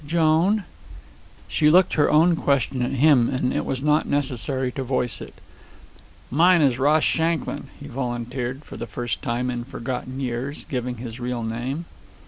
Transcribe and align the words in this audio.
"Joan." 0.07 0.63
She 1.47 1.69
looked 1.69 1.93
her 1.93 2.09
own 2.09 2.35
question 2.35 2.81
at 2.81 2.89
him, 2.93 3.29
and 3.29 3.53
it 3.53 3.63
was 3.65 3.83
not 3.83 4.07
necessary 4.07 4.71
to 4.71 4.83
voice 4.83 5.21
it. 5.21 5.35
"Mine 6.31 6.63
is 6.63 6.79
Ross 6.79 7.03
Shanklin," 7.03 7.67
he 7.79 7.87
volunteered, 7.87 8.65
for 8.65 8.77
the 8.77 8.87
first 8.87 9.21
time 9.21 9.51
in 9.51 9.63
forgotten 9.63 10.19
years 10.19 10.65
giving 10.69 10.97
his 10.97 11.19
real 11.19 11.43
name. 11.43 11.85